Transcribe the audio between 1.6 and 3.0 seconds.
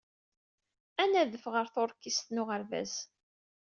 tuṛkist n uɣerbaz.